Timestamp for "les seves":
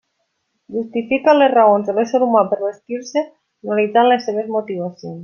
4.15-4.53